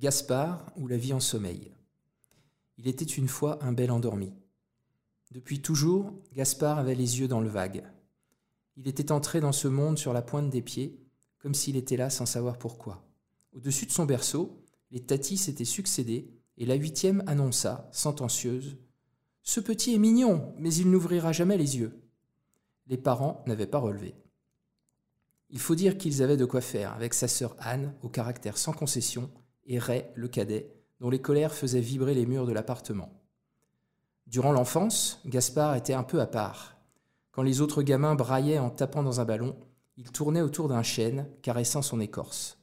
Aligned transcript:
Gaspard 0.00 0.72
ou 0.76 0.86
la 0.86 0.96
vie 0.96 1.12
en 1.12 1.20
sommeil. 1.20 1.70
Il 2.78 2.88
était 2.88 3.04
une 3.04 3.28
fois 3.28 3.62
un 3.62 3.72
bel 3.72 3.90
endormi. 3.90 4.32
Depuis 5.30 5.60
toujours, 5.60 6.14
Gaspard 6.32 6.78
avait 6.78 6.94
les 6.94 7.20
yeux 7.20 7.28
dans 7.28 7.42
le 7.42 7.50
vague. 7.50 7.84
Il 8.78 8.88
était 8.88 9.12
entré 9.12 9.40
dans 9.40 9.52
ce 9.52 9.68
monde 9.68 9.98
sur 9.98 10.14
la 10.14 10.22
pointe 10.22 10.48
des 10.48 10.62
pieds, 10.62 10.98
comme 11.38 11.52
s'il 11.52 11.76
était 11.76 11.98
là 11.98 12.08
sans 12.08 12.24
savoir 12.24 12.56
pourquoi. 12.56 13.06
Au-dessus 13.52 13.84
de 13.84 13.90
son 13.90 14.06
berceau, 14.06 14.64
les 14.90 15.04
tatis 15.04 15.36
s'étaient 15.36 15.66
succédés, 15.66 16.32
et 16.56 16.64
la 16.64 16.76
huitième 16.76 17.22
annonça, 17.26 17.90
sentencieuse 17.92 18.78
Ce 19.42 19.60
petit 19.60 19.92
est 19.92 19.98
mignon, 19.98 20.54
mais 20.56 20.72
il 20.72 20.90
n'ouvrira 20.90 21.32
jamais 21.32 21.58
les 21.58 21.76
yeux. 21.76 22.00
Les 22.86 22.96
parents 22.96 23.44
n'avaient 23.46 23.66
pas 23.66 23.76
relevé. 23.76 24.14
Il 25.50 25.58
faut 25.58 25.74
dire 25.74 25.98
qu'ils 25.98 26.22
avaient 26.22 26.38
de 26.38 26.46
quoi 26.46 26.62
faire 26.62 26.94
avec 26.94 27.12
sa 27.12 27.28
sœur 27.28 27.54
Anne, 27.58 27.94
au 28.00 28.08
caractère 28.08 28.56
sans 28.56 28.72
concession, 28.72 29.30
et 29.70 29.78
Ray, 29.78 30.04
le 30.14 30.26
cadet, 30.28 30.74
dont 30.98 31.10
les 31.10 31.22
colères 31.22 31.54
faisaient 31.54 31.80
vibrer 31.80 32.12
les 32.12 32.26
murs 32.26 32.44
de 32.44 32.52
l'appartement. 32.52 33.08
Durant 34.26 34.52
l'enfance, 34.52 35.20
Gaspard 35.24 35.76
était 35.76 35.94
un 35.94 36.02
peu 36.02 36.20
à 36.20 36.26
part. 36.26 36.76
Quand 37.30 37.42
les 37.42 37.60
autres 37.60 37.82
gamins 37.82 38.16
braillaient 38.16 38.58
en 38.58 38.68
tapant 38.68 39.04
dans 39.04 39.20
un 39.20 39.24
ballon, 39.24 39.56
il 39.96 40.10
tournait 40.10 40.42
autour 40.42 40.68
d'un 40.68 40.82
chêne, 40.82 41.28
caressant 41.40 41.82
son 41.82 42.00
écorce. 42.00 42.58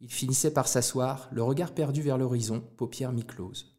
Il 0.00 0.12
finissait 0.12 0.52
par 0.52 0.66
s'asseoir, 0.66 1.28
le 1.30 1.44
regard 1.44 1.72
perdu 1.72 2.02
vers 2.02 2.18
l'horizon, 2.18 2.60
paupières 2.76 3.12
mi-closes. 3.12 3.76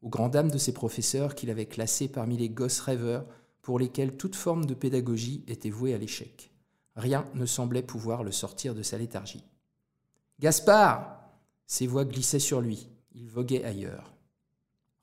Aux 0.00 0.08
grandes 0.08 0.32
dames 0.32 0.50
de 0.50 0.58
ses 0.58 0.72
professeurs 0.72 1.34
qu'il 1.34 1.50
avait 1.50 1.66
classés 1.66 2.08
parmi 2.08 2.36
les 2.36 2.50
gosses 2.50 2.80
rêveurs 2.80 3.26
pour 3.62 3.80
lesquels 3.80 4.16
toute 4.16 4.36
forme 4.36 4.64
de 4.64 4.74
pédagogie 4.74 5.44
était 5.48 5.70
vouée 5.70 5.92
à 5.92 5.98
l'échec. 5.98 6.52
Rien 6.94 7.26
ne 7.34 7.46
semblait 7.46 7.82
pouvoir 7.82 8.22
le 8.22 8.30
sortir 8.30 8.76
de 8.76 8.82
sa 8.82 8.96
léthargie. 8.96 9.44
Gaspard 10.38 11.19
Ses 11.70 11.86
voix 11.86 12.04
glissaient 12.04 12.40
sur 12.40 12.60
lui. 12.60 12.88
Il 13.14 13.28
voguait 13.28 13.62
ailleurs. 13.62 14.12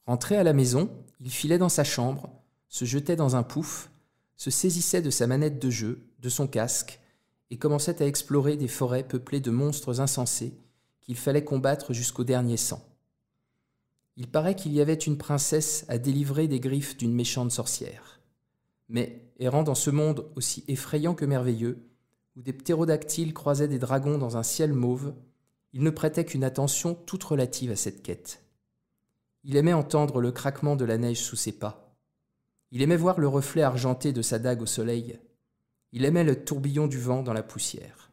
Rentré 0.05 0.35
à 0.35 0.43
la 0.43 0.51
maison, 0.51 0.89
il 1.21 1.31
filait 1.31 1.57
dans 1.57 1.69
sa 1.69 1.85
chambre, 1.85 2.29
se 2.67 2.83
jetait 2.83 3.15
dans 3.15 3.37
un 3.37 3.43
pouf, 3.43 3.89
se 4.35 4.49
saisissait 4.49 5.01
de 5.01 5.09
sa 5.09 5.27
manette 5.27 5.59
de 5.59 5.69
jeu, 5.69 6.01
de 6.19 6.27
son 6.27 6.45
casque, 6.45 6.99
et 7.51 7.57
commençait 7.57 8.03
à 8.03 8.05
explorer 8.05 8.57
des 8.57 8.67
forêts 8.67 9.07
peuplées 9.07 9.39
de 9.39 9.49
monstres 9.49 10.01
insensés 10.01 10.57
qu'il 10.99 11.15
fallait 11.15 11.45
combattre 11.45 11.93
jusqu'au 11.93 12.25
dernier 12.25 12.57
sang. 12.57 12.85
Il 14.17 14.27
paraît 14.27 14.55
qu'il 14.55 14.73
y 14.73 14.81
avait 14.81 14.93
une 14.93 15.17
princesse 15.17 15.85
à 15.87 15.97
délivrer 15.97 16.49
des 16.49 16.59
griffes 16.59 16.97
d'une 16.97 17.15
méchante 17.15 17.53
sorcière. 17.53 18.19
Mais, 18.89 19.31
errant 19.39 19.63
dans 19.63 19.73
ce 19.73 19.89
monde 19.89 20.29
aussi 20.35 20.65
effrayant 20.67 21.15
que 21.15 21.23
merveilleux, 21.23 21.77
où 22.35 22.41
des 22.41 22.51
ptérodactyles 22.51 23.33
croisaient 23.33 23.69
des 23.69 23.79
dragons 23.79 24.17
dans 24.17 24.35
un 24.35 24.43
ciel 24.43 24.73
mauve, 24.73 25.13
il 25.73 25.83
ne 25.83 25.89
prêtait 25.89 26.25
qu'une 26.25 26.43
attention 26.43 26.95
toute 26.95 27.23
relative 27.23 27.71
à 27.71 27.75
cette 27.75 28.01
quête. 28.01 28.43
Il 29.43 29.55
aimait 29.55 29.73
entendre 29.73 30.21
le 30.21 30.31
craquement 30.31 30.75
de 30.75 30.85
la 30.85 30.97
neige 30.97 31.21
sous 31.21 31.35
ses 31.35 31.51
pas. 31.51 31.95
Il 32.71 32.81
aimait 32.81 32.97
voir 32.97 33.19
le 33.19 33.27
reflet 33.27 33.61
argenté 33.61 34.11
de 34.11 34.21
sa 34.21 34.39
dague 34.39 34.61
au 34.61 34.65
soleil. 34.65 35.19
Il 35.93 36.03
aimait 36.03 36.23
le 36.23 36.43
tourbillon 36.43 36.87
du 36.87 36.99
vent 36.99 37.23
dans 37.23 37.33
la 37.33 37.43
poussière. 37.43 38.11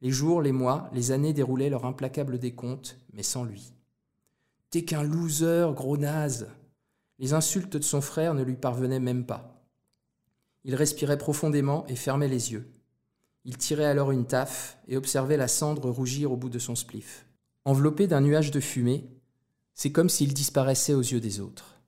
Les 0.00 0.10
jours, 0.10 0.42
les 0.42 0.52
mois, 0.52 0.90
les 0.92 1.10
années 1.10 1.32
déroulaient 1.32 1.70
leur 1.70 1.84
implacable 1.84 2.38
décompte, 2.38 2.98
mais 3.12 3.24
sans 3.24 3.44
lui. 3.44 3.72
T'es 4.70 4.84
qu'un 4.84 5.02
loser, 5.02 5.72
gros 5.74 5.96
naze. 5.96 6.48
Les 7.18 7.32
insultes 7.32 7.76
de 7.76 7.82
son 7.82 8.00
frère 8.00 8.34
ne 8.34 8.44
lui 8.44 8.54
parvenaient 8.54 9.00
même 9.00 9.26
pas. 9.26 9.64
Il 10.62 10.76
respirait 10.76 11.18
profondément 11.18 11.84
et 11.88 11.96
fermait 11.96 12.28
les 12.28 12.52
yeux. 12.52 12.70
Il 13.48 13.56
tirait 13.56 13.86
alors 13.86 14.12
une 14.12 14.26
taffe 14.26 14.76
et 14.88 14.98
observait 14.98 15.38
la 15.38 15.48
cendre 15.48 15.88
rougir 15.88 16.30
au 16.30 16.36
bout 16.36 16.50
de 16.50 16.58
son 16.58 16.74
spliff. 16.74 17.24
Enveloppé 17.64 18.06
d'un 18.06 18.20
nuage 18.20 18.50
de 18.50 18.60
fumée, 18.60 19.08
c'est 19.72 19.90
comme 19.90 20.10
s'il 20.10 20.34
disparaissait 20.34 20.92
aux 20.92 21.00
yeux 21.00 21.18
des 21.18 21.40
autres. 21.40 21.80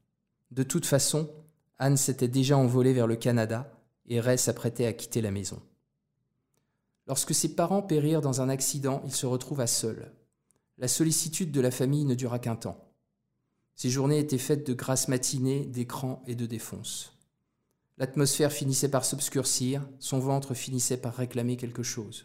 De 0.52 0.62
toute 0.62 0.86
façon, 0.86 1.28
Anne 1.78 1.98
s'était 1.98 2.28
déjà 2.28 2.56
envolée 2.56 2.94
vers 2.94 3.06
le 3.06 3.16
Canada 3.16 3.70
et 4.06 4.20
Ray 4.20 4.38
s'apprêtait 4.38 4.86
à 4.86 4.94
quitter 4.94 5.20
la 5.20 5.30
maison. 5.30 5.60
Lorsque 7.06 7.34
ses 7.34 7.54
parents 7.54 7.82
périrent 7.82 8.22
dans 8.22 8.40
un 8.40 8.48
accident, 8.48 9.02
il 9.04 9.12
se 9.12 9.26
retrouva 9.26 9.66
seul. 9.66 10.12
La 10.78 10.88
sollicitude 10.88 11.52
de 11.52 11.60
la 11.60 11.70
famille 11.70 12.06
ne 12.06 12.14
dura 12.14 12.38
qu'un 12.38 12.56
temps. 12.56 12.90
Ses 13.74 13.90
journées 13.90 14.18
étaient 14.18 14.38
faites 14.38 14.66
de 14.66 14.72
grasses 14.72 15.08
matinées, 15.08 15.66
d'écrans 15.66 16.22
et 16.26 16.36
de 16.36 16.46
défonces. 16.46 17.19
L'atmosphère 18.00 18.50
finissait 18.50 18.88
par 18.88 19.04
s'obscurcir, 19.04 19.86
son 19.98 20.20
ventre 20.20 20.54
finissait 20.54 20.96
par 20.96 21.14
réclamer 21.14 21.58
quelque 21.58 21.82
chose. 21.82 22.24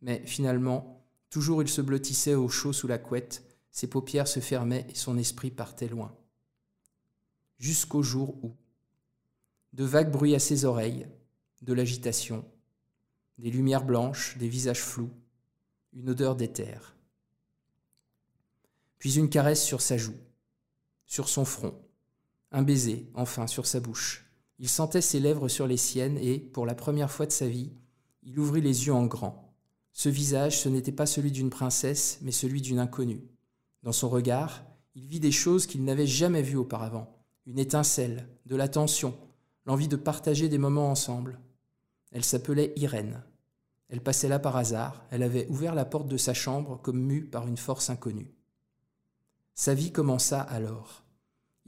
Mais 0.00 0.22
finalement, 0.24 1.04
toujours 1.28 1.60
il 1.60 1.68
se 1.68 1.80
blottissait 1.80 2.36
au 2.36 2.48
chaud 2.48 2.72
sous 2.72 2.86
la 2.86 2.98
couette, 2.98 3.42
ses 3.72 3.88
paupières 3.88 4.28
se 4.28 4.38
fermaient 4.38 4.86
et 4.88 4.94
son 4.94 5.18
esprit 5.18 5.50
partait 5.50 5.88
loin. 5.88 6.16
Jusqu'au 7.58 8.00
jour 8.00 8.38
où 8.44 8.54
de 9.72 9.82
vagues 9.82 10.12
bruits 10.12 10.36
à 10.36 10.38
ses 10.38 10.64
oreilles, 10.64 11.08
de 11.62 11.72
l'agitation, 11.72 12.44
des 13.38 13.50
lumières 13.50 13.84
blanches, 13.84 14.38
des 14.38 14.48
visages 14.48 14.84
flous, 14.84 15.10
une 15.94 16.10
odeur 16.10 16.36
d'éther. 16.36 16.94
Puis 18.98 19.18
une 19.18 19.30
caresse 19.30 19.64
sur 19.64 19.80
sa 19.80 19.96
joue, 19.96 20.14
sur 21.06 21.28
son 21.28 21.44
front, 21.44 21.74
un 22.52 22.62
baiser, 22.62 23.10
enfin, 23.14 23.48
sur 23.48 23.66
sa 23.66 23.80
bouche 23.80 24.27
il 24.58 24.68
sentait 24.68 25.00
ses 25.00 25.20
lèvres 25.20 25.48
sur 25.48 25.66
les 25.66 25.76
siennes 25.76 26.18
et, 26.18 26.38
pour 26.38 26.66
la 26.66 26.74
première 26.74 27.10
fois 27.10 27.26
de 27.26 27.32
sa 27.32 27.46
vie, 27.46 27.72
il 28.22 28.38
ouvrit 28.38 28.60
les 28.60 28.86
yeux 28.86 28.94
en 28.94 29.06
grand. 29.06 29.54
Ce 29.92 30.08
visage, 30.08 30.60
ce 30.60 30.68
n'était 30.68 30.92
pas 30.92 31.06
celui 31.06 31.32
d'une 31.32 31.50
princesse, 31.50 32.18
mais 32.22 32.32
celui 32.32 32.60
d'une 32.60 32.78
inconnue. 32.78 33.24
Dans 33.82 33.92
son 33.92 34.08
regard, 34.08 34.64
il 34.94 35.06
vit 35.06 35.20
des 35.20 35.32
choses 35.32 35.66
qu'il 35.66 35.84
n'avait 35.84 36.06
jamais 36.06 36.42
vues 36.42 36.56
auparavant. 36.56 37.16
Une 37.46 37.58
étincelle, 37.58 38.28
de 38.46 38.56
l'attention, 38.56 39.16
l'envie 39.64 39.88
de 39.88 39.96
partager 39.96 40.48
des 40.48 40.58
moments 40.58 40.90
ensemble. 40.90 41.38
Elle 42.10 42.24
s'appelait 42.24 42.72
Irène. 42.76 43.22
Elle 43.88 44.02
passait 44.02 44.28
là 44.28 44.38
par 44.38 44.56
hasard, 44.56 45.04
elle 45.10 45.22
avait 45.22 45.46
ouvert 45.48 45.74
la 45.74 45.84
porte 45.84 46.08
de 46.08 46.16
sa 46.16 46.34
chambre 46.34 46.80
comme 46.82 47.00
mue 47.00 47.24
par 47.24 47.46
une 47.46 47.56
force 47.56 47.88
inconnue. 47.90 48.30
Sa 49.54 49.74
vie 49.74 49.92
commença 49.92 50.40
alors. 50.40 51.02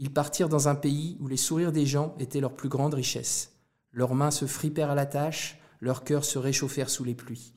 Ils 0.03 0.11
partirent 0.11 0.49
dans 0.49 0.67
un 0.69 0.75
pays 0.75 1.19
où 1.21 1.29
les 1.29 1.37
sourires 1.37 1.73
des 1.73 1.85
gens 1.85 2.15
étaient 2.19 2.41
leur 2.41 2.55
plus 2.55 2.71
grande 2.71 2.95
richesse. 2.95 3.53
Leurs 3.93 4.15
mains 4.15 4.31
se 4.31 4.47
fripèrent 4.47 4.91
à 4.91 4.95
la 4.95 5.05
tâche, 5.05 5.61
leurs 5.79 6.05
cœurs 6.05 6.25
se 6.25 6.39
réchauffèrent 6.39 6.89
sous 6.89 7.05
les 7.05 7.15
pluies. 7.15 7.53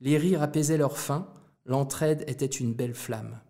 Les 0.00 0.18
rires 0.18 0.40
apaisaient 0.40 0.76
leur 0.76 0.96
faim, 0.96 1.26
l'entraide 1.64 2.22
était 2.28 2.46
une 2.46 2.74
belle 2.74 2.94
flamme. 2.94 3.40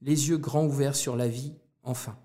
Les 0.00 0.30
yeux 0.30 0.38
grands 0.38 0.64
ouverts 0.64 0.96
sur 0.96 1.14
la 1.14 1.28
vie, 1.28 1.52
enfin. 1.82 2.16